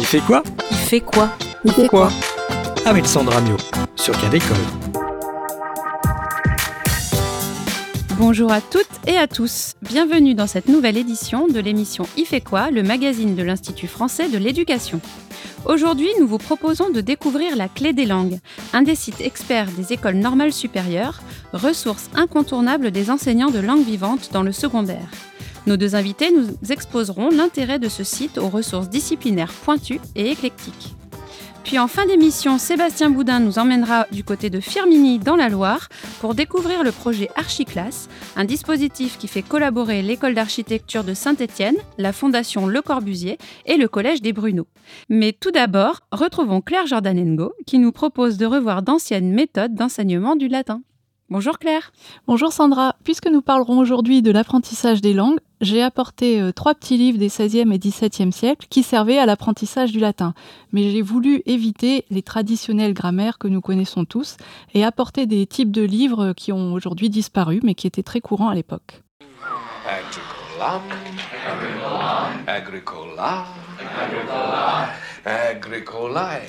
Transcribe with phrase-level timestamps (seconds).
[0.00, 0.42] Il fait quoi?
[0.70, 1.28] Il fait quoi?
[1.62, 2.08] Il fait quoi?
[2.86, 3.58] Avec Sandra Mio
[3.96, 4.56] sur Cadécole.
[8.16, 9.74] Bonjour à toutes et à tous.
[9.82, 14.30] Bienvenue dans cette nouvelle édition de l'émission Il fait quoi, le magazine de l'Institut français
[14.30, 15.02] de l'éducation.
[15.66, 18.38] Aujourd'hui, nous vous proposons de découvrir la clé des langues,
[18.72, 21.20] un des sites experts des écoles normales supérieures,
[21.52, 25.10] ressource incontournable des enseignants de langue vivante dans le secondaire.
[25.66, 30.94] Nos deux invités nous exposeront l'intérêt de ce site aux ressources disciplinaires pointues et éclectiques.
[31.64, 35.88] Puis en fin d'émission, Sébastien Boudin nous emmènera du côté de Firminy dans la Loire
[36.20, 42.12] pour découvrir le projet Archiclass, un dispositif qui fait collaborer l'école d'architecture de Saint-Étienne, la
[42.12, 44.66] fondation Le Corbusier et le collège des Bruneaux.
[45.08, 50.48] Mais tout d'abord, retrouvons Claire Jordanengo qui nous propose de revoir d'anciennes méthodes d'enseignement du
[50.48, 50.82] latin.
[51.28, 51.92] Bonjour Claire.
[52.26, 52.96] Bonjour Sandra.
[53.04, 57.28] Puisque nous parlerons aujourd'hui de l'apprentissage des langues, j'ai apporté euh, trois petits livres des
[57.28, 60.34] 16e et 17e siècles qui servaient à l'apprentissage du latin.
[60.72, 64.36] Mais j'ai voulu éviter les traditionnelles grammaires que nous connaissons tous
[64.74, 68.48] et apporter des types de livres qui ont aujourd'hui disparu mais qui étaient très courants
[68.48, 69.02] à l'époque.
[69.86, 70.82] Agricolam,
[72.46, 73.46] agricola,
[75.24, 76.40] agricolae,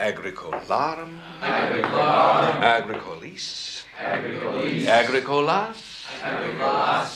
[0.00, 1.08] agricolarum,
[2.62, 3.84] agricolis,
[4.88, 5.97] agricolas,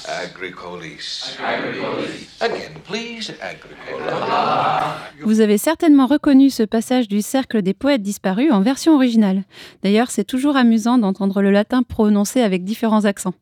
[0.06, 1.36] agricolis.
[2.40, 4.96] Again, please, agricola.
[5.22, 9.44] Vous avez certainement reconnu ce passage du Cercle des poètes disparus en version originale.
[9.82, 13.34] D'ailleurs, c'est toujours amusant d'entendre le latin prononcé avec différents accents.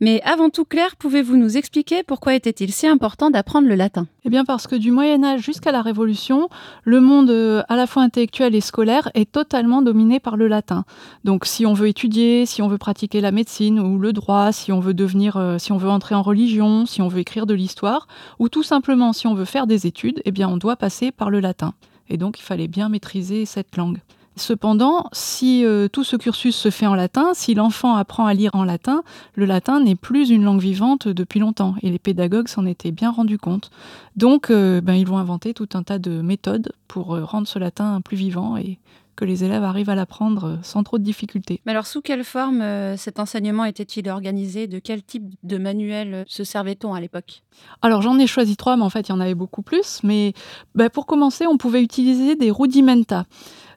[0.00, 4.06] Mais avant tout, Claire, pouvez-vous nous expliquer pourquoi était-il si important d'apprendre le latin?
[4.24, 6.48] Eh bien parce que du Moyen Âge jusqu'à la Révolution,
[6.82, 10.84] le monde euh, à la fois intellectuel et scolaire est totalement dominé par le latin.
[11.24, 14.72] Donc si on veut étudier, si on veut pratiquer la médecine ou le droit, si
[14.72, 17.54] on veut devenir, euh, si on veut entrer en religion, si on veut écrire de
[17.54, 21.12] l'histoire, ou tout simplement si on veut faire des études, eh bien on doit passer
[21.12, 21.74] par le latin.
[22.08, 23.98] Et donc il fallait bien maîtriser cette langue.
[24.36, 28.50] Cependant, si euh, tout ce cursus se fait en latin, si l'enfant apprend à lire
[28.54, 32.66] en latin, le latin n'est plus une langue vivante depuis longtemps et les pédagogues s'en
[32.66, 33.70] étaient bien rendus compte.
[34.16, 37.60] Donc, euh, ben, ils vont inventer tout un tas de méthodes pour euh, rendre ce
[37.60, 38.78] latin plus vivant et
[39.16, 41.60] que les élèves arrivent à l'apprendre sans trop de difficultés.
[41.66, 44.66] Mais alors, sous quelle forme euh, cet enseignement était-il organisé?
[44.66, 47.42] De quel type de manuel se servait-on à l'époque?
[47.82, 50.00] Alors, j'en ai choisi trois, mais en fait, il y en avait beaucoup plus.
[50.02, 50.32] Mais
[50.74, 53.24] ben, pour commencer, on pouvait utiliser des rudimenta.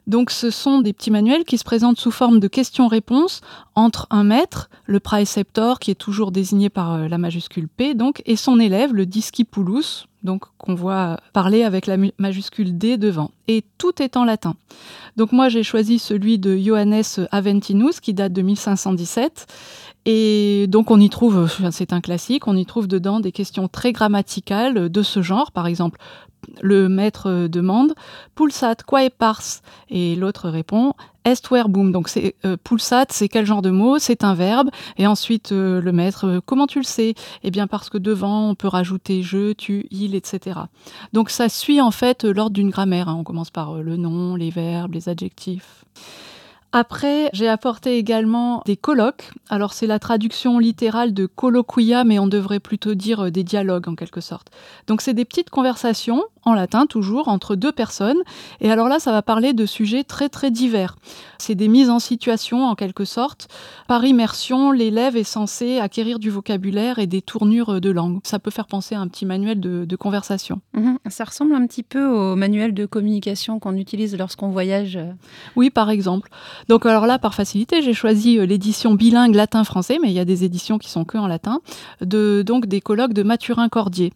[0.08, 3.42] Donc ce sont des petits manuels qui se présentent sous forme de questions-réponses
[3.74, 8.22] entre un maître, le praeceptor qui est toujours désigné par euh, la majuscule P donc
[8.24, 13.62] et son élève le discipulus donc qu'on voit parler avec la majuscule D devant et
[13.76, 14.56] tout est en latin.
[15.16, 19.46] Donc moi j'ai choisi celui de Johannes Aventinus qui date de 1517
[20.06, 23.92] et donc on y trouve, c'est un classique, on y trouve dedans des questions très
[23.92, 26.00] grammaticales de ce genre, par exemple
[26.62, 27.94] le maître demande
[28.34, 29.42] pulsat quae pars
[29.90, 30.94] et l'autre répond
[31.24, 31.92] est verbum.
[31.92, 33.98] Donc c'est euh, pulsat, c'est quel genre de mot?
[33.98, 34.70] C'est un verbe.
[34.96, 37.14] Et ensuite euh, le maître, euh, comment tu le sais?
[37.42, 40.60] Eh bien parce que devant on peut rajouter je, tu, il, etc.
[41.12, 43.08] Donc ça suit en fait l'ordre d'une grammaire.
[43.08, 43.16] hein.
[43.18, 45.84] On commence par euh, le nom, les verbes, les adjectifs.
[46.72, 49.30] Après, j'ai apporté également des colloques.
[49.48, 53.88] Alors, c'est la traduction littérale de colloquia, mais on devrait plutôt dire euh, des dialogues
[53.88, 54.48] en quelque sorte.
[54.86, 58.18] Donc, c'est des petites conversations, en latin toujours, entre deux personnes.
[58.60, 60.96] Et alors là, ça va parler de sujets très très divers.
[61.38, 63.48] C'est des mises en situation en quelque sorte.
[63.86, 68.18] Par immersion, l'élève est censé acquérir du vocabulaire et des tournures de langue.
[68.24, 70.60] Ça peut faire penser à un petit manuel de, de conversation.
[70.74, 70.98] Mhm.
[71.08, 74.96] Ça ressemble un petit peu au manuel de communication qu'on utilise lorsqu'on voyage.
[74.96, 75.12] euh.
[75.56, 76.28] Oui, par exemple.
[76.68, 80.24] Donc alors là, par facilité, j'ai choisi euh, l'édition bilingue latin-français, mais il y a
[80.24, 81.60] des éditions qui sont que en latin,
[82.00, 84.12] de, donc des colloques de Mathurin Cordier.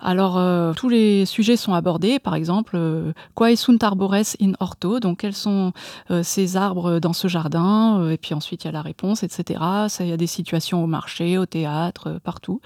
[0.00, 3.12] Alors, euh, tous les sujets sont abordés, par exemple, euh,
[3.56, 5.72] sunt arbores in orto, donc quels sont
[6.10, 9.22] euh, ces arbres dans ce jardin, euh, et puis ensuite il y a la réponse,
[9.22, 9.60] etc.
[10.00, 12.60] Il y a des situations au marché, au théâtre, partout.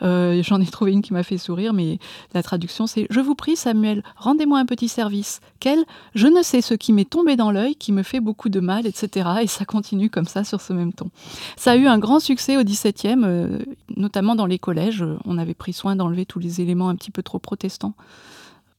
[0.00, 1.98] J'en ai trouvé une qui m'a fait sourire, mais
[2.34, 5.40] la traduction c'est Je vous prie, Samuel, rendez-moi un petit service.
[5.60, 5.84] Quel?
[6.14, 8.86] Je ne sais ce qui m'est tombé dans l'œil, qui me fait beaucoup de mal,
[8.86, 9.30] etc.
[9.42, 11.10] Et ça continue comme ça sur ce même ton.
[11.56, 13.58] Ça a eu un grand succès au XVIIe, euh,
[13.96, 15.04] notamment dans les collèges.
[15.24, 17.94] On avait pris soin d'enlever tous les éléments un petit peu trop protestants.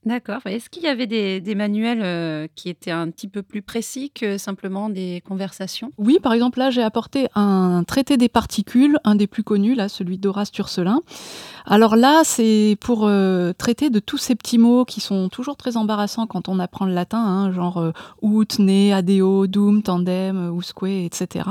[0.07, 0.39] D'accord.
[0.45, 4.09] Est-ce qu'il y avait des, des manuels euh, qui étaient un petit peu plus précis
[4.09, 5.91] que simplement des conversations?
[5.97, 9.89] Oui, par exemple, là, j'ai apporté un traité des particules, un des plus connus, là,
[9.89, 11.01] celui d'Horace Turcelin.
[11.65, 15.75] Alors là, c'est pour euh, traiter de tous ces petits mots qui sont toujours très
[15.75, 17.91] embarrassants quand on apprend le latin, hein, genre euh,
[18.23, 21.49] ut, ne, adeo, dum, tandem, usque, etc.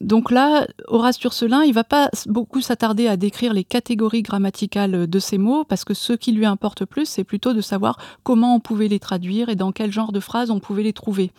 [0.00, 5.18] Donc là, Horace Turcelin, il va pas beaucoup s'attarder à décrire les catégories grammaticales de
[5.18, 8.60] ces mots, parce que ce qui lui importe plus, c'est plutôt de savoir comment on
[8.60, 11.32] pouvait les traduire et dans quel genre de phrases on pouvait les trouver.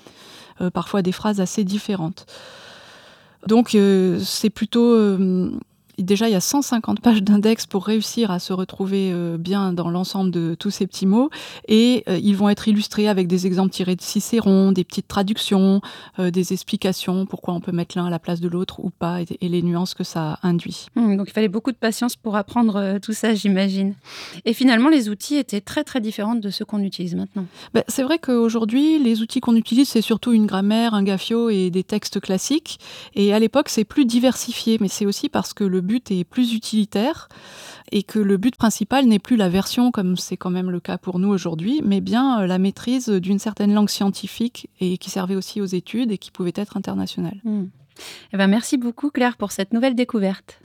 [0.62, 2.26] Euh, parfois des phrases assez différentes.
[3.46, 5.52] Donc euh, c'est plutôt euh,
[6.04, 9.90] déjà, il y a 150 pages d'index pour réussir à se retrouver euh, bien dans
[9.90, 11.30] l'ensemble de tous ces petits mots.
[11.68, 15.82] Et euh, ils vont être illustrés avec des exemples tirés de Cicéron, des petites traductions,
[16.20, 19.22] euh, des explications, pourquoi on peut mettre l'un à la place de l'autre ou pas,
[19.22, 20.88] et, les nuances que ça induit.
[20.96, 23.96] Mmh, donc il fallait beaucoup de patience pour apprendre tout ça, j'imagine.
[24.46, 27.46] Et finalement, les outils étaient très très différents de ceux qu'on utilise maintenant.
[27.74, 31.70] Ben, c'est vrai qu'aujourd'hui, les outils qu'on utilise, c'est surtout une grammaire, un gaffio et
[31.70, 32.80] des textes classiques.
[33.16, 36.54] Et à l'époque, c'est plus diversifié, mais c'est aussi parce que le but est plus
[36.54, 37.30] utilitaire
[37.92, 40.98] et que le but principal n'est plus la version comme c'est quand même le cas
[40.98, 45.36] pour nous aujourd'hui, mais bien euh, la maîtrise d'une certaine langue scientifique et qui servait
[45.36, 47.40] aussi aux études et qui pouvait être internationale.
[47.44, 47.66] Hmm.
[48.34, 50.60] Eh ben merci beaucoup Claire pour cette nouvelle découverte.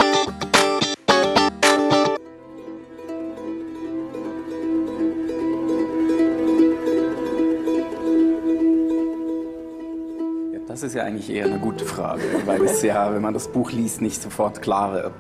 [10.82, 13.72] Das ist ja eigentlich eher eine gute Frage, weil es ja, wenn man das Buch
[13.72, 15.14] liest, nicht sofort klar wird.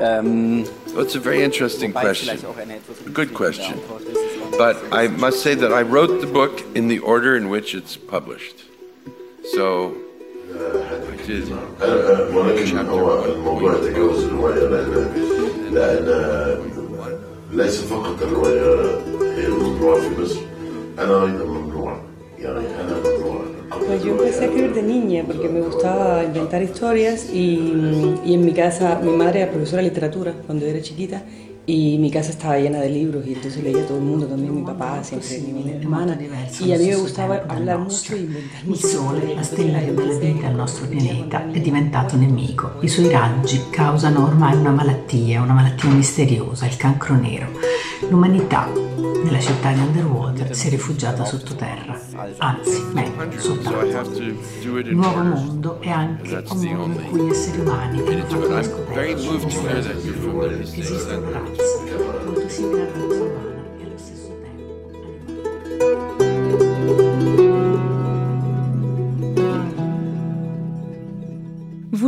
[0.00, 0.64] Um,
[0.94, 2.38] well, it's a very interesting question.
[3.12, 3.74] Good question.
[4.56, 7.96] But I must say that I wrote the book in the order in which it's
[7.96, 8.64] published.
[9.54, 9.94] So
[10.54, 11.48] I did
[12.34, 15.14] ولكن الموضوع يتجاوز الرواية لأن
[15.72, 16.58] لأن
[17.52, 19.00] ليس فقط الرواية
[19.36, 20.40] هي الممنوعة في مصر
[20.98, 21.24] أنا
[23.85, 28.45] Pues yo empecé a escribir de niña porque me gustaba inventar historias y, y, en
[28.45, 31.23] mi casa mi madre era profesora de literatura cuando era chiquita
[31.65, 34.63] y mi casa estaba llena de libros y entonces leía todo el mundo, también mi
[34.63, 36.17] papá, siempre mi hermana
[36.59, 40.03] y a mí me gustaba hablar mucho e inventar Il Sole, la stella che dà
[40.03, 42.73] la vita al nostro pianeta, è diventato nemico.
[42.81, 47.47] I suoi raggi causano ormai una malattia, una malattia misteriosa, il cancro nero.
[48.09, 48.67] L'umanità
[49.23, 51.99] nella città di Underwater si è rifugiata sottoterra,
[52.37, 54.01] anzi, meglio, sott'acqua.
[54.21, 58.63] Il nuovo mondo è anche un mondo in cui gli esseri umani hanno fatto la
[58.63, 59.81] scoperta esistono
[61.31, 63.32] razze molto simili alla razza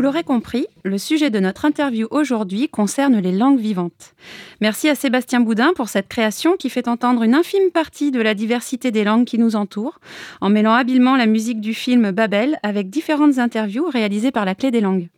[0.06, 4.13] l'aurez compris, le sujet de notre interview aujourd'hui concerne les langues vivantes.
[4.62, 8.36] Merci à Sébastien Boudin pour cette création qui fait entendre une infime partie de la
[8.36, 10.00] diversité des langues qui nous entourent,
[10.42, 14.69] en mêlant habilement la musique du film Babel avec différentes interviews réalisées par la Clé
[14.69, 15.10] des langues.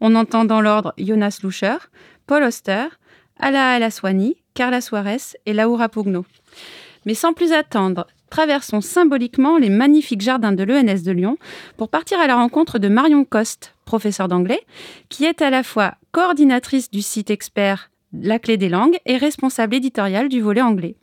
[0.00, 1.78] On entend dans l'ordre Jonas Luscher,
[2.28, 2.86] Paul Oster,
[3.40, 6.24] Ala Alaswani, Carla Suarez et Laura Pugno.
[7.06, 11.36] Mais sans plus attendre, traversons symboliquement les magnifiques jardins de l'ENS de Lyon
[11.76, 14.60] pour partir à la rencontre de Marion Coste, professeure d'anglais,
[15.08, 19.74] qui est à la fois coordinatrice du site expert La Clé des langues et responsable
[19.74, 20.96] éditoriale du volet anglais.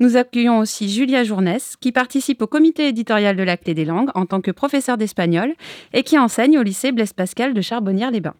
[0.00, 4.10] Nous accueillons aussi Julia Journès, qui participe au comité éditorial de La Clé des langues
[4.14, 5.54] en tant que professeure d'espagnol
[5.92, 8.34] et qui enseigne au lycée Blaise Pascal de Charbonnières-les-Bains.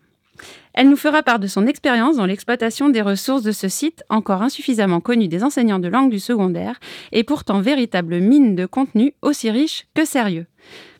[0.74, 4.42] Elle nous fera part de son expérience dans l'exploitation des ressources de ce site, encore
[4.42, 6.80] insuffisamment connu des enseignants de langue du secondaire,
[7.12, 10.46] et pourtant véritable mine de contenu aussi riche que sérieux.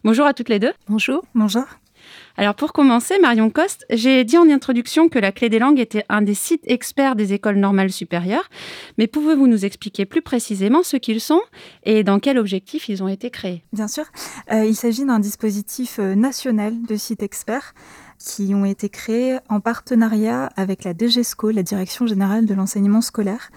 [0.04, 0.72] Bonjour à toutes les deux.
[0.88, 1.24] Bonjour.
[1.34, 1.64] Bonjour.
[2.36, 6.04] Alors pour commencer, Marion Coste, j'ai dit en introduction que la Clé des langues était
[6.08, 8.48] un des sites experts des écoles normales supérieures,
[8.98, 11.40] mais pouvez-vous nous expliquer plus précisément ce qu'ils sont
[11.84, 13.62] et dans quel objectif ils ont été créés?
[13.72, 14.04] Bien sûr,
[14.50, 17.74] euh, il s'agit d'un dispositif euh, national de sites experts
[18.18, 23.50] qui ont été créés en partenariat avec la DGESCO, la Direction générale de l'enseignement scolaire.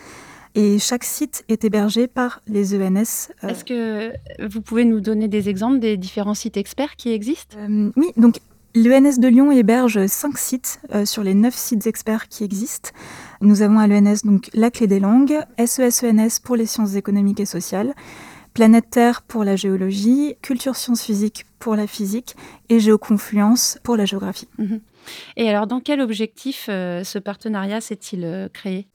[0.55, 3.29] Et chaque site est hébergé par les ENS.
[3.43, 4.13] Euh, Est-ce que
[4.47, 7.57] vous pouvez nous donner des exemples des différents sites experts qui existent?
[7.59, 8.37] Euh, Oui, donc
[8.75, 12.91] l'ENS de Lyon héberge cinq sites euh, sur les neuf sites experts qui existent.
[13.41, 17.45] Nous avons à l'ENS donc la clé des langues, SES-ENS pour les sciences économiques et
[17.45, 17.95] sociales,
[18.53, 22.35] Planète Terre pour la géologie, Culture Sciences Physiques pour la physique
[22.69, 24.47] et Géoconfluence pour la géographie.
[24.57, 24.79] Mhm.
[25.37, 28.87] Et alors, dans quel objectif euh, ce partenariat s'est-il euh, créé?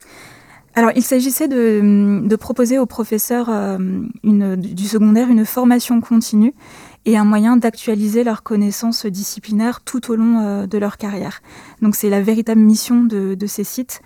[0.75, 3.77] Alors, il s'agissait de, de, proposer aux professeurs euh,
[4.23, 6.55] une, du secondaire une formation continue
[7.07, 11.43] et un moyen d'actualiser leurs connaissances disciplinaires tout au long euh, de leur carrière.
[11.83, 14.03] Donc, c'est la véritable mission de, ces sites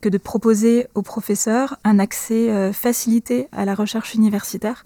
[0.00, 4.84] que de proposer aux professeurs un accès euh, facilité à la recherche universitaire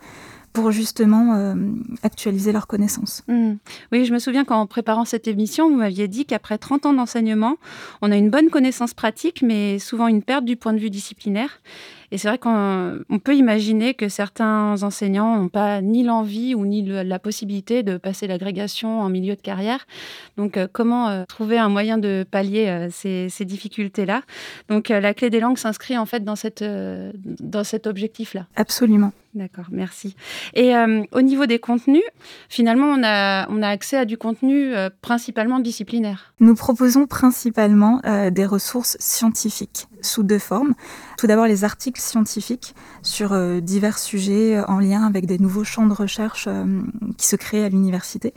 [0.52, 1.54] pour justement euh,
[2.02, 3.22] actualiser leurs connaissances.
[3.26, 3.52] Mmh.
[3.90, 7.56] Oui, je me souviens qu'en préparant cette émission, vous m'aviez dit qu'après 30 ans d'enseignement,
[8.02, 11.60] on a une bonne connaissance pratique, mais souvent une perte du point de vue disciplinaire.
[12.12, 16.82] Et c'est vrai qu'on peut imaginer que certains enseignants n'ont pas ni l'envie ou ni
[16.82, 19.86] la possibilité de passer l'agrégation en milieu de carrière.
[20.36, 24.22] Donc, euh, comment euh, trouver un moyen de pallier euh, ces, difficultés-là?
[24.68, 28.46] Donc, la clé des langues s'inscrit en fait dans, cette, dans cet objectif-là.
[28.56, 29.12] Absolument.
[29.34, 30.14] D'accord, merci.
[30.52, 30.74] Et
[31.12, 32.02] au niveau des contenus,
[32.50, 36.34] finalement, on a, on a accès à du contenu principalement disciplinaire.
[36.38, 40.74] Nous proposons principalement des ressources scientifiques sous deux formes.
[41.16, 45.64] Tout d'abord, les articles scientifiques sur euh, divers sujets euh, en lien avec des nouveaux
[45.64, 46.82] champs de recherche euh,
[47.16, 48.34] qui se créent à l'université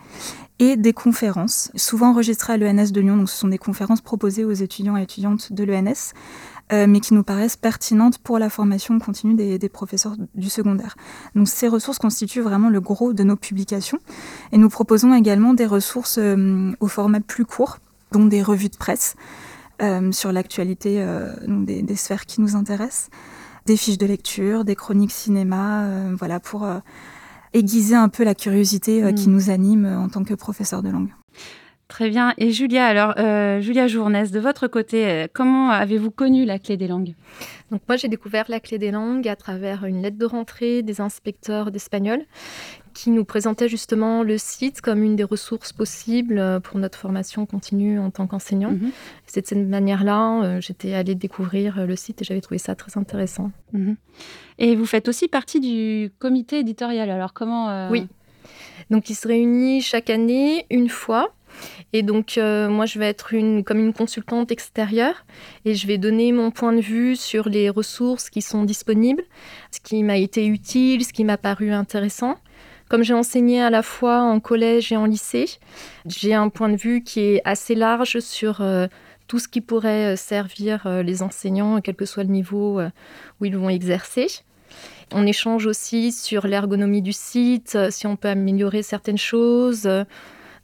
[0.59, 3.17] et des conférences, souvent enregistrées à l'ENS de Lyon.
[3.17, 6.13] Donc, ce sont des conférences proposées aux étudiants et étudiantes de l'ENS,
[6.71, 10.95] mais qui nous paraissent pertinentes pour la formation continue des, professeurs du secondaire.
[11.35, 13.99] Donc, ces ressources constituent vraiment le gros de nos publications.
[14.53, 16.21] Et nous proposons également des ressources
[16.79, 17.79] au format plus court,
[18.13, 19.15] dont des revues de presse.
[20.11, 21.05] sur l'actualité
[21.45, 23.09] des, des, sphères qui nous intéressent,
[23.65, 26.79] des fiches de lecture, des chroniques cinéma, euh, voilà, pour euh,
[27.53, 29.31] aiguiser un peu la curiosité euh, qui mm.
[29.33, 31.09] nous anime en tant que professeur de langue.
[31.87, 32.33] Très bien.
[32.37, 33.13] Et Julia, alors,
[33.61, 37.13] Julia Journès, de votre côté, comment avez-vous connu la clé des langues?
[37.71, 40.99] Donc moi, j'ai découvert la clé des langues à travers une lettre de rentrée des
[40.99, 42.25] inspecteurs d'espagnol
[42.95, 47.45] qui nous présentait justement le site comme une des ressources possibles euh, pour notre formation
[47.45, 48.71] continue en tant qu'enseignant.
[48.71, 48.91] Mhm.
[49.27, 52.73] C'est de cette manière-là, euh, j'étais allée découvrir euh, le site et j'avais trouvé ça
[52.73, 53.51] très intéressant.
[53.73, 53.97] Mhm.
[54.57, 57.11] Et vous faites aussi partie du comité éditorial.
[57.11, 58.07] Alors comment Oui.
[58.89, 61.33] Donc il se réunit chaque année une fois.
[61.93, 65.25] Et donc, moi, je vais être une, comme une consultante extérieure
[65.63, 69.23] et je vais donner mon point de vue sur les ressources qui sont disponibles,
[69.71, 72.37] ce qui m'a été utile, ce qui m'a paru intéressant.
[72.89, 75.45] Comme j'ai enseigné à la fois en collège et en lycée,
[76.05, 78.85] j'ai un point de vue qui est assez large sur euh,
[79.27, 82.79] tout ce qui pourrait euh, servir euh, les enseignants, quel que soit le niveau
[83.39, 84.27] où ils vont exercer.
[85.11, 89.87] On échange aussi sur l'ergonomie du site, si on peut améliorer certaines choses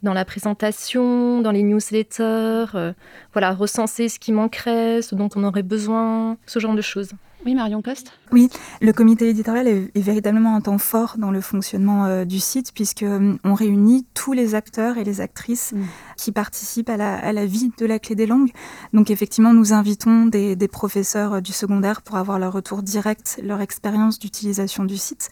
[0.02, 2.92] dans la présentation, dans les newsletters,
[3.32, 7.12] voilà, recenser ce qui manquerait, ce dont on aurait besoin, ce genre de choses.
[7.44, 8.48] Oui, Marion Coste Oui,
[8.80, 13.32] le comité éditorial est, véritablement un temps fort dans le fonctionnement euh, du site, puisqu'on
[13.32, 15.82] euh, on réunit tous les acteurs et les actrices mm.
[16.16, 18.52] qui participent à la, vie de la clé des langues.
[18.92, 23.40] Donc effectivement, nous invitons des, des professeurs euh, du secondaire pour avoir leur retour direct,
[23.42, 25.30] leur expérience d'utilisation du site.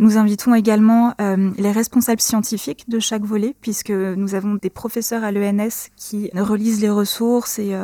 [0.00, 5.24] Nous invitons également euh, les responsables scientifiques de chaque volet, puisque nous avons des professeurs
[5.24, 7.74] à l'ENS qui relisent les ressources et,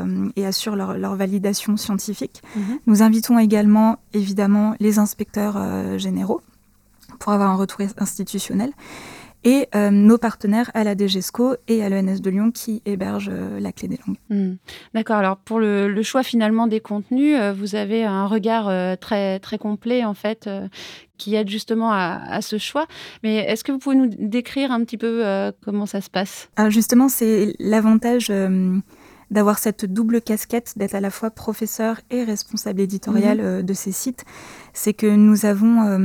[0.45, 2.43] assurent leur, validation scientifique.
[2.55, 2.79] Mhm.
[2.87, 6.41] Nous invitons également, évidemment, les inspecteurs euh, généraux
[7.21, 8.73] pour avoir un retour institutionnel
[9.45, 13.61] et euh, nos partenaires à la DGESCO et à l'ENS de Lyon qui hébergent euh,
[13.61, 14.17] la clé des langues.
[14.31, 14.57] Hmm.
[14.95, 15.17] D'accord.
[15.17, 20.05] Alors pour le, choix finalement des contenus, euh, vous avez un regard très très complet
[20.05, 20.49] en fait
[21.19, 22.87] qui aide justement à, ce choix.
[23.23, 26.49] Mais est-ce que vous pouvez nous décrire un petit peu comment ça se passe?
[26.57, 28.33] Alors Justement, c'est l'avantage
[29.35, 33.63] d'avoir cette double casquette, d'être à la fois professeur et responsable éditorial mhm.
[33.63, 34.25] de ces sites,
[34.73, 35.99] c'est que nous avons,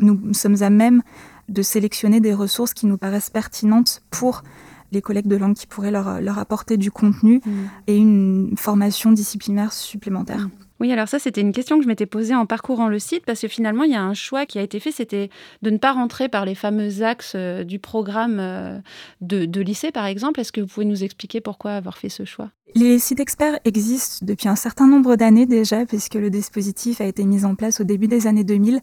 [0.00, 1.02] nous sommes à même
[1.48, 4.42] de sélectionner des ressources qui nous paraissent pertinentes pour
[4.90, 7.50] les collègues de langue qui pourraient leur, leur apporter du contenu mm.
[7.86, 10.48] et une formation disciplinaire supplémentaire.
[10.48, 10.63] Mm.
[10.80, 13.40] Oui, alors ça, c'était une question que je m'étais posée en parcourant le site, parce
[13.40, 15.30] que finalement, il y a un choix qui a été fait, c'était
[15.62, 18.78] de ne pas rentrer par les fameux axes euh, du programme euh,
[19.20, 20.40] de, de lycée, par exemple.
[20.40, 22.50] Est-ce que vous pouvez nous expliquer pourquoi avoir fait ce choix?
[22.74, 27.24] Les sites experts existent depuis un certain nombre d'années déjà, puisque le dispositif a été
[27.24, 28.80] mis en place au début des années 2000.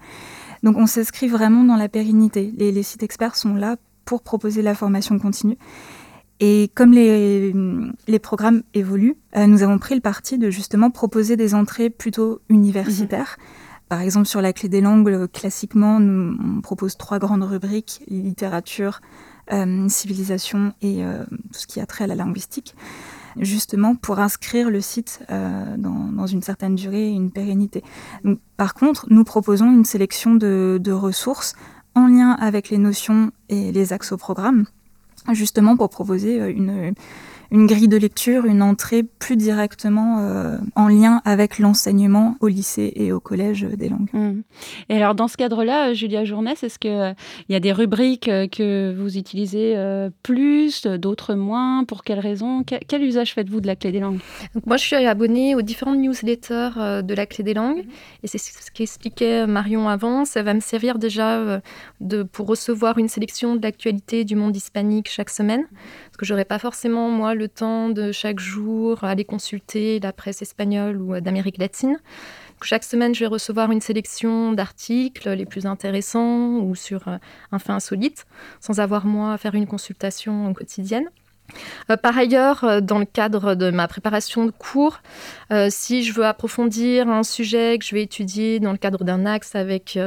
[0.64, 2.54] Donc on s'inscrit vraiment dans la pérennité.
[2.58, 5.58] Les, sites experts sont là pour proposer la formation continue.
[6.42, 11.56] Et comme les, programmes évoluent, euh, nous avons pris le parti de justement proposer des
[11.56, 13.38] entrées plutôt universitaires.
[13.38, 13.46] Mhm.
[13.88, 19.02] Par exemple, sur la clé des langues, classiquement, nous, on propose trois grandes rubriques, littérature,
[19.52, 22.76] euh, civilisation et euh, tout ce qui a trait à la linguistique
[23.38, 27.84] justement pour inscrire le site euh, dans, une certaine durée et une pérennité.
[28.56, 31.56] par contre, nous proposons une sélection de, ressources
[31.96, 34.66] en lien avec les notions et les axes au programme,
[35.34, 36.94] justement pour proposer euh, une,
[37.52, 42.94] une grille de lecture, une entrée plus directement euh, en lien avec l'enseignement au lycée
[42.96, 44.10] et au collège des langues.
[44.14, 44.42] Mmh.
[44.90, 47.16] Et alors dans ce cadre-là, Julia Journès, est-ce qu'il
[47.50, 49.76] il y a des rubriques que vous utilisez
[50.24, 52.64] plus, d'autres moins Pour quelles raisons?
[52.64, 54.20] Quel, usage faites-vous de la clé des langues?
[54.66, 57.86] Moi, je suis abonnée aux différentes newsletters de la clé des langues.
[58.24, 60.26] Et c'est ce qu'expliquait Marion avant.
[60.26, 61.62] Ça va me servir déjà
[62.00, 65.66] de, pour recevoir une sélection de l'actualité du monde hispanique chaque semaine.
[66.22, 71.02] Que j'aurais pas forcément, moi, le temps de chaque jour aller consulter la presse espagnole
[71.02, 71.98] ou d'Amérique latine.
[72.62, 77.72] chaque semaine, je vais recevoir une sélection d'articles les plus intéressants ou sur un fait
[77.72, 78.28] insolite,
[78.60, 81.10] sans avoir moi à faire une consultation quotidienne.
[81.90, 85.02] Euh, par ailleurs, euh, dans le cadre de ma préparation de cours,
[85.52, 89.26] euh, si je veux approfondir un sujet que je vais étudier dans le cadre d'un
[89.26, 89.98] axe avec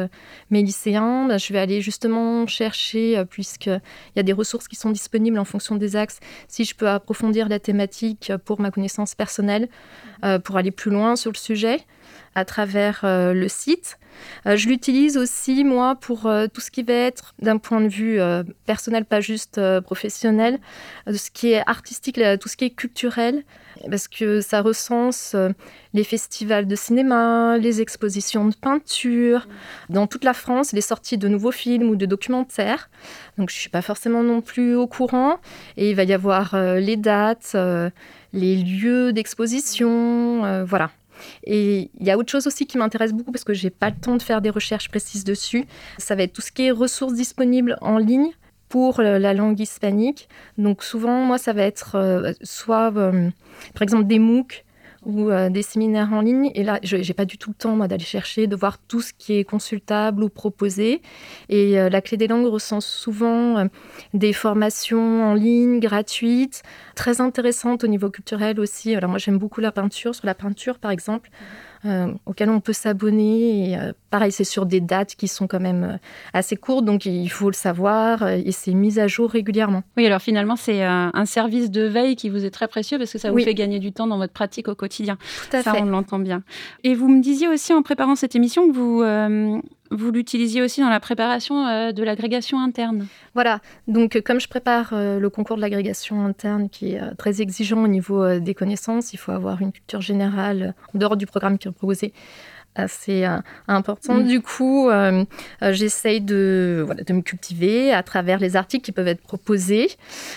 [0.50, 3.80] mes lycéens, bah, je vais aller justement chercher, puisqu'il
[4.16, 7.48] y a des ressources qui sont disponibles en fonction des axes, si je peux approfondir
[7.48, 9.68] la thématique pour ma connaissance personnelle,
[10.44, 11.80] pour aller plus loin sur le sujet
[12.34, 13.98] à travers le site.
[14.46, 17.88] Euh, je l'utilise aussi, moi, pour euh, tout ce qui va être, d'un point de
[17.88, 20.58] vue euh, personnel, pas juste professionnel,
[21.10, 23.44] ce qui est artistique, tout ce qui est culturel,
[23.90, 25.36] parce que ça recense
[25.92, 29.46] les festivals de cinéma, les expositions de peinture,
[29.88, 32.88] dans toute la France, les sorties de nouveaux films ou de documentaires.
[33.36, 35.38] Donc je ne suis pas forcément non plus au courant.
[35.76, 37.56] Et il va y avoir les dates,
[38.32, 40.90] les lieux d'exposition, voilà.
[41.44, 43.96] Et il y a autre chose aussi qui m'intéresse beaucoup parce que j'ai pas le
[43.96, 45.66] temps de faire des recherches précises dessus.
[45.98, 48.30] Ça va être tout ce qui est ressources disponibles en ligne
[48.68, 50.28] pour la langue hispanique.
[50.58, 53.30] Donc souvent, moi, ça va être euh, soit, euh,
[53.72, 54.63] par exemple, des MOOC
[55.04, 56.50] ou euh, des séminaires en ligne.
[56.54, 59.12] Et là, je n'ai pas du tout le temps d'aller chercher, de voir tout ce
[59.16, 61.02] qui est consultable ou proposé.
[61.48, 63.64] Et euh, la clé des langues recense souvent euh,
[64.12, 66.62] des formations en ligne gratuites,
[66.94, 68.94] très intéressantes au niveau culturel aussi.
[68.94, 70.14] Alors moi, j'aime beaucoup la peinture.
[70.14, 71.30] Sur la peinture, par exemple,
[72.24, 73.72] auquel on peut s'abonner.
[73.72, 73.78] Et,
[74.14, 75.96] pareil, c'est sur des dates qui sont quand même euh,
[76.32, 79.82] assez courtes, donc il faut le savoir et c'est mis à jour régulièrement.
[79.96, 83.18] Oui, alors finalement, c'est un service de veille qui vous est très précieux parce que
[83.18, 85.18] ça vous fait gagner du temps dans votre pratique au quotidien.
[85.50, 85.82] Tout à ça, fait.
[85.82, 86.44] on l'entend bien.
[86.84, 89.02] Et vous me disiez aussi en préparant cette émission que vous
[89.94, 93.06] vous l'utilisiez aussi dans la préparation euh, de l'agrégation interne.
[93.34, 97.40] Voilà, donc euh, comme je prépare euh, le concours de l'agrégation interne qui est très
[97.40, 101.58] exigeant au niveau des connaissances, il faut avoir une culture générale en dehors du programme
[101.58, 102.12] qui est proposé
[102.74, 103.24] assez
[103.68, 104.14] important.
[104.14, 104.26] Mm.
[104.26, 104.88] Du coup,
[105.62, 109.90] j'essaye de, de me cultiver à travers les articles qui peuvent être proposés.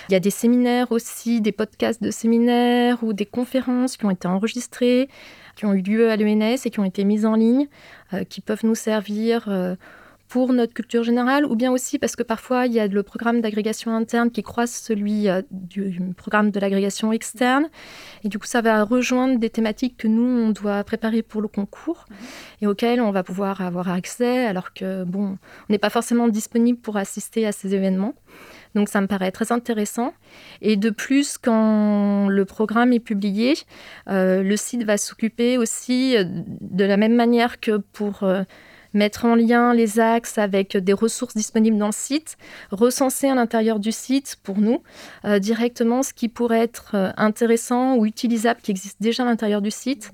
[0.09, 4.11] Il y a des séminaires aussi, des podcasts de séminaires ou des conférences qui ont
[4.11, 5.09] été enregistrées
[5.57, 7.67] qui ont eu lieu à l'ENS et qui ont été mises en ligne,
[8.13, 9.75] euh, qui peuvent nous servir euh,
[10.27, 13.41] pour notre culture générale, ou bien aussi parce que parfois il y a le programme
[13.41, 17.69] d'agrégation interne qui croise celui euh, du programme de l'agrégation externe,
[18.23, 21.47] et du coup ça va rejoindre des thématiques que nous on doit préparer pour le
[21.47, 22.05] concours
[22.61, 25.37] et auxquelles on va pouvoir avoir accès, alors que bon,
[25.69, 28.13] on n'est pas forcément disponible pour assister à ces événements.
[28.75, 30.13] Donc ça me paraît très intéressant.
[30.61, 33.55] Et de plus, quand le programme est publié,
[34.09, 38.43] euh, le site va s'occuper aussi euh, de la même manière que pour euh,
[38.93, 42.37] mettre en lien les axes avec des ressources disponibles dans le site,
[42.71, 44.81] recenser à l'intérieur du site pour nous
[45.39, 50.11] directement ce qui pourrait être intéressant ou utilisable qui existe déjà à l'intérieur du site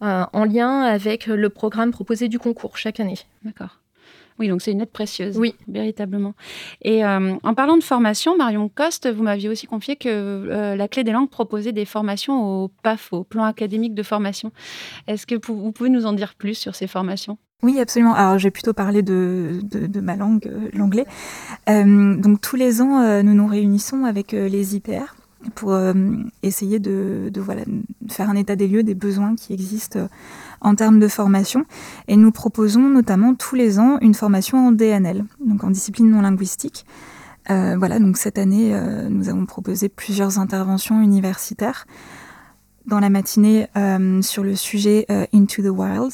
[0.00, 3.18] en lien avec le programme proposé du concours chaque année.
[3.42, 3.80] D'accord.
[4.38, 5.38] Oui, donc c'est une aide précieuse.
[5.38, 5.54] Oui.
[5.68, 6.34] Véritablement.
[6.82, 10.88] Et euh, en parlant de formation, Marion Coste, vous m'aviez aussi confié que euh, la
[10.88, 14.50] Clé des langues proposait des formations au PAF, au plan académique de formation.
[15.06, 17.38] Est-ce que vous pouvez nous en dire plus sur ces formations?
[17.64, 18.14] Oui, absolument.
[18.14, 19.60] Alors, j'ai plutôt parlé de,
[20.00, 21.06] ma langue, euh, l'anglais.
[21.66, 25.14] donc, tous les ans, nous nous réunissons avec les IPR
[25.54, 25.76] pour
[26.42, 27.30] essayer de,
[28.08, 30.08] faire un état des lieux des besoins qui existent
[30.60, 31.64] en termes de formation.
[32.08, 36.22] Et nous proposons notamment tous les ans une formation en DNL, donc en discipline non
[36.22, 36.86] linguistique.
[37.50, 41.86] Euh, voilà, donc cette année, euh, nous avons proposé plusieurs interventions universitaires
[42.86, 46.12] dans la matinée euh, sur le sujet Into the Wild.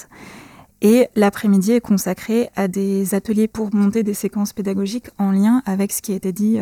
[0.82, 5.92] Et l'après-midi est consacré à des ateliers pour monter des séquences pédagogiques en lien avec
[5.92, 6.58] ce qui a été dit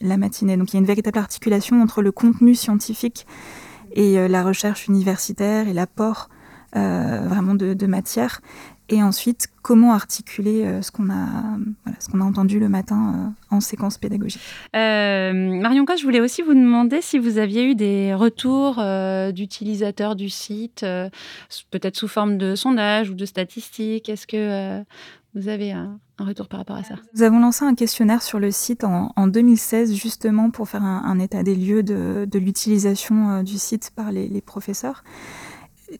[0.00, 0.56] la matinée.
[0.56, 3.26] Donc il y a une véritable articulation entre le contenu scientifique
[3.92, 6.28] et la recherche universitaire et l'apport
[6.76, 8.42] euh, vraiment de, matière.
[8.88, 11.58] Et ensuite, comment articuler euh, ce qu'on a,
[11.98, 14.40] ce qu'on a entendu le matin euh, en séquence pédagogique.
[14.72, 18.82] Marion Coste, je voulais aussi vous demander si vous aviez eu des retours
[19.32, 20.86] d'utilisateurs du site,
[21.70, 24.08] peut-être sous forme de sondage ou de statistiques.
[24.08, 24.84] Est-ce que
[25.36, 26.94] vous avez un, retour par rapport à ça?
[27.14, 31.42] Nous avons lancé un questionnaire sur le site en, 2016 justement pour faire un, état
[31.42, 35.04] des lieux de, l'utilisation euh, du site par les, professeurs.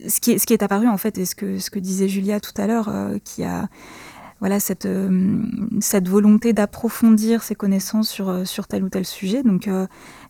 [0.09, 2.09] Ce qui, est, ce qui, est, apparu en fait, et ce que, ce que disait
[2.09, 3.68] Julia tout à l'heure, euh, qui a
[4.40, 5.42] voilà cette, euh,
[5.81, 9.42] cette volonté d'approfondir ses connaissances sur, sur tel ou tel sujet.
[9.42, 9.70] Donc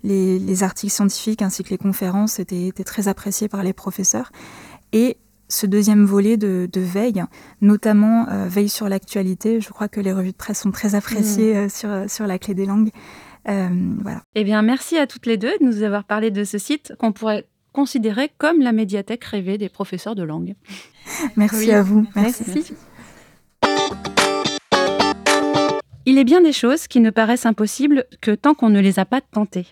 [0.04, 4.30] les, les, articles scientifiques ainsi que les conférences étaient, étaient très appréciés par les professeurs.
[4.92, 5.16] Et
[5.48, 7.24] ce deuxième volet de, veille,
[7.60, 9.60] notamment euh, veille sur l'actualité.
[9.60, 11.56] Je crois que les revues de presse sont très appréciées mmh.
[11.56, 12.90] euh, sur, euh, sur la clé des langues.
[13.46, 14.22] voilà.
[14.34, 17.12] Eh bien, merci à toutes les deux de nous avoir parlé de ce site qu'on
[17.12, 20.54] pourrait considérer comme la médiathèque rêvée des professeurs de langue.
[21.36, 22.06] Merci à vous.
[22.16, 22.72] merci.
[26.06, 29.04] Il est bien des choses qui ne paraissent impossibles que tant qu'on ne les a
[29.04, 29.66] pas tentées.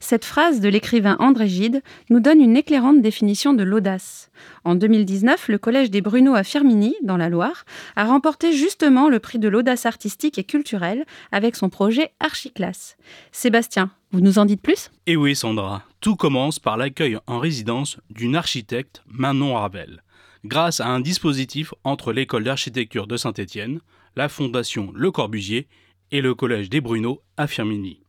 [0.00, 4.30] Cette phrase de l'écrivain André Gide nous donne une éclairante définition de l'audace.
[4.64, 7.64] En 2019, le Collège des Bruneaux à Firminy, dans la Loire,
[7.96, 12.96] a remporté justement le prix de l'audace artistique et culturelle avec son projet Archiclasse.
[13.32, 14.90] Sébastien, vous nous en dites plus?
[15.06, 15.82] Eh oui, Sandra.
[16.00, 20.02] Tout commence par l'accueil en résidence d'une architecte, Manon Ravel,
[20.44, 23.80] grâce à un dispositif entre l'école d'architecture de Saint-Étienne,
[24.16, 25.66] la fondation Le Corbusier
[26.10, 28.00] et le Collège des Bruneaux à Firminy.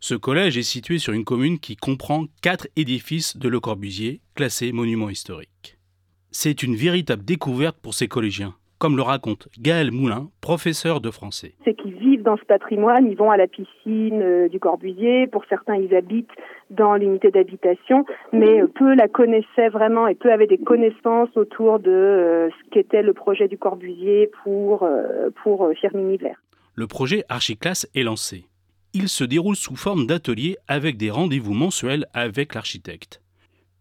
[0.00, 4.72] Ce collège est situé sur une commune qui comprend quatre édifices de Le Corbusier, classés
[4.72, 5.78] monuments historiques.
[6.30, 11.54] C'est une véritable découverte pour ces collégiens, comme le raconte Gaël Moulin, professeur de français.
[11.64, 15.46] C'est qu'ils vivent dans ce patrimoine, ils vont à la piscine euh, du Corbusier, pour
[15.48, 16.30] certains ils habitent
[16.68, 18.04] dans l'unité d'habitation,
[18.34, 22.70] mais euh, peu la connaissaient vraiment et peu avaient des connaissances autour de euh, ce
[22.70, 24.86] qu'était le projet du Corbusier pour,
[25.42, 26.36] pour Firminy-Vert.
[26.74, 28.44] Le projet Archiclasse est lancé
[28.96, 33.20] il se déroule sous forme d'ateliers avec des rendez-vous mensuels avec l'architecte.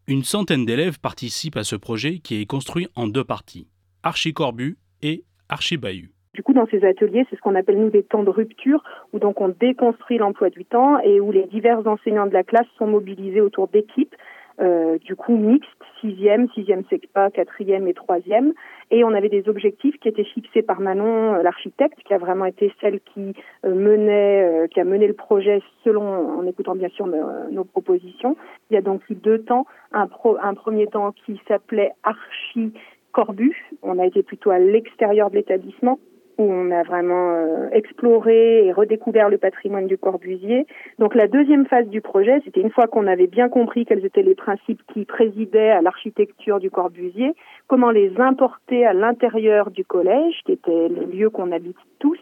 [0.08, 3.69] Une centaine d'élèves participent à ce projet qui est construit en deux parties,
[4.04, 6.12] Archicorbu et Archibahu.
[6.34, 9.19] Du coup, dans ces ateliers, c'est ce qu'on appelle nous des temps de rupture, où
[9.19, 12.88] donc on déconstruit l'emploi du temps et où les divers enseignants de la classe sont
[12.88, 14.13] mobilisés autour d'équipes
[14.60, 15.69] euh, du coup mixte,
[16.06, 18.54] sixième, sixième SECPA, quatrième et troisième.
[18.91, 22.46] Et on avait des objectifs qui étaient fixés par Manon, euh, l'architecte, qui a vraiment
[22.46, 23.34] été celle qui
[23.65, 26.04] euh, menait, qui a mené le projet selon,
[26.39, 28.38] en écoutant bien sûr nos, propositions.
[28.70, 29.65] Il y a donc eu deux temps.
[29.91, 32.74] Un, premier temps qui s'appelait Archi
[33.12, 33.56] Corbu.
[33.82, 36.00] On a été plutôt à l'extérieur de l'établissement
[36.38, 40.65] où on a vraiment euh, exploré et redécouvert le patrimoine du Corbusier.
[41.00, 44.21] Donc la deuxième phase du projet, c'était une fois qu'on avait bien compris quels étaient
[44.21, 47.34] les principes qui présidaient à l'architecture du Corbusier,
[47.67, 52.19] comment les importer à l'intérieur du collège, qui était le lieu qu'on habite tous.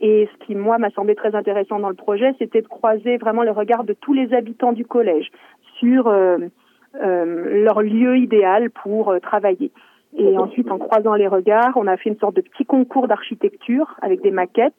[0.00, 3.42] Et ce qui, moi, m'a semblé très intéressant dans le projet, c'était de croiser vraiment
[3.42, 5.30] le regard de tous les habitants du collège
[5.78, 6.38] sur euh,
[7.00, 9.70] euh, leur lieu idéal pour travailler.
[10.16, 13.96] Et ensuite, en croisant les regards, on a fait une sorte de petit concours d'architecture
[14.02, 14.74] avec des maquettes.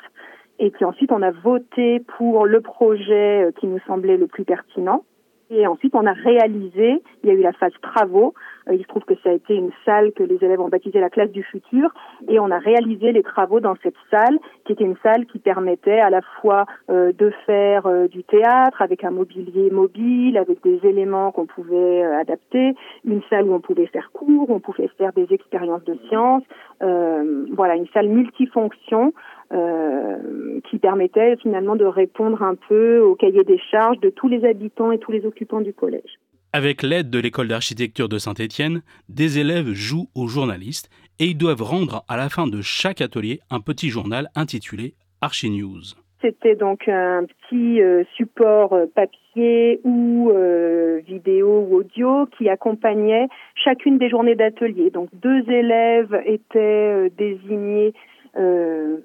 [0.60, 5.04] Et puis ensuite, on a voté pour le projet qui nous semblait le plus pertinent.
[5.50, 8.34] Et ensuite, on a réalisé, il y a eu la phase travaux.
[8.70, 11.00] Euh, il se trouve que ça a été une salle que les élèves ont baptisée
[11.00, 11.90] la classe du futur.
[12.28, 16.00] Et on a réalisé les travaux dans cette salle, qui était une salle qui permettait
[16.00, 20.80] à la fois euh, de faire euh, du théâtre avec un mobilier mobile, avec des
[20.84, 25.28] éléments qu'on pouvait adapter, une salle où on pouvait faire cours, on pouvait faire des
[25.32, 26.44] expériences de sciences.
[26.80, 29.14] voilà, une salle multifonction
[29.54, 34.46] euh, qui permettait finalement de répondre un peu au cahier des charges de tous les
[34.46, 36.18] habitants et tous les occupants du collège.
[36.56, 41.64] Avec l'aide de l'école d'architecture de Saint-Étienne, des élèves jouent aux journalistes et ils doivent
[41.64, 45.82] rendre à la fin de chaque atelier un petit journal intitulé ArchiNews.
[46.22, 50.32] C'était donc un petit euh, support euh, papier ou
[51.08, 54.92] vidéo ou audio qui accompagnait chacune des journées d'atelier.
[54.92, 57.94] Donc deux élèves étaient désignés
[58.36, 58.98] euh,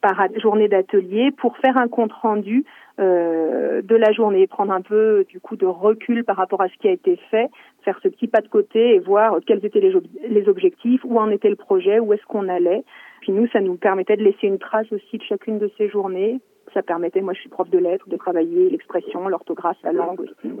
[0.00, 2.64] par journée d'atelier pour faire un compte rendu
[3.00, 6.74] euh, de la journée, prendre un peu du coup de recul par rapport à ce
[6.80, 7.48] qui a été fait,
[7.82, 11.48] faire ce petit pas de côté et voir quels étaient les, objectifs, où en était
[11.48, 12.84] le projet, où est-ce qu'on allait.
[13.22, 16.40] Puis nous, ça nous permettait de laisser une trace aussi de chacune de ces journées.
[16.74, 20.54] Ça permettait, moi je suis prof de lettres, de travailler l'expression, l'orthographe, la langue aussi.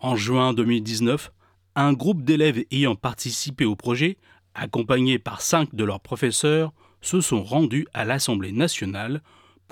[0.00, 1.30] En juin 2019,
[1.76, 4.16] un groupe d'élèves ayant participé au projet,
[4.54, 9.20] accompagné par cinq de leurs professeurs, se sont rendus à l'Assemblée nationale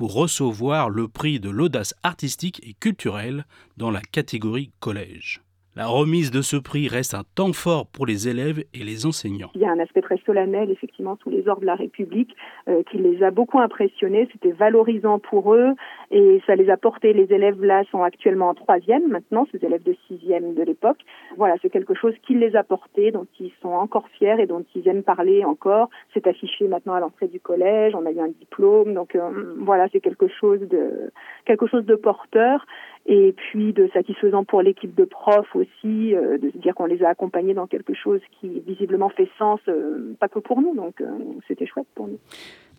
[0.03, 5.43] pour recevoir le prix de l'audace artistique et culturelle dans la catégorie collège.
[5.75, 9.49] La remise de ce prix reste un temps fort pour les élèves et les enseignants.
[9.55, 12.37] Il y a un aspect très solennel, effectivement, sous les ordres de la République,
[12.69, 14.29] euh, qui les a beaucoup impressionnés.
[14.33, 15.71] C'était valorisant pour eux
[16.11, 17.15] et ça les a portés.
[17.15, 20.99] Les élèves là sont actuellement en troisième maintenant, ces élèves de sixième de l'époque.
[21.39, 24.67] Voilà, c'est quelque chose qui les a portés, dont ils sont encore fiers et dont
[24.75, 25.89] ils aiment parler encore.
[26.13, 27.95] C'est affiché maintenant à l'entrée du collège.
[27.95, 31.11] On a eu un diplôme, donc euh, voilà, c'est quelque chose de
[31.47, 32.67] quelque chose de porteur
[33.07, 37.03] et puis de satisfaisant pour l'équipe de profs aussi, euh, de se dire qu'on les
[37.03, 41.01] a accompagnés dans quelque chose qui visiblement fait sens, euh, pas que pour nous, donc
[41.01, 41.07] euh,
[41.49, 42.19] c'était chouette pour nous.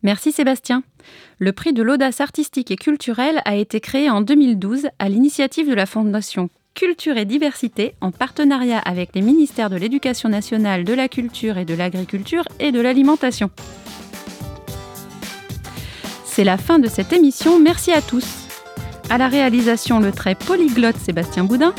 [0.02, 0.84] Merci Sébastien.
[1.40, 5.76] Le prix de l'audace artistique et culturelle a été créé en 2012 à l'initiative de
[5.76, 11.08] la Fondation Culture et Diversité en partenariat avec les ministères de l'Éducation nationale, de la
[11.08, 13.50] Culture et de l'Agriculture et de l'Alimentation.
[16.26, 18.43] C'est la fin de cette émission, merci à tous.
[19.10, 21.74] À la réalisation, le très polyglotte Sébastien Boudin.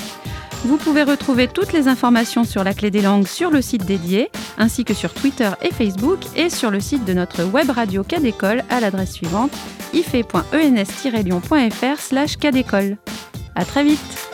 [0.65, 4.31] Vous pouvez retrouver toutes les informations sur la clé des langues sur le site dédié,
[4.57, 8.63] ainsi que sur Twitter et Facebook, et sur le site de notre web radio Cadécole
[8.71, 9.53] à l'adresse suivante
[9.93, 12.37] ife.ens-lyon.fr slash.
[13.55, 14.34] À très vite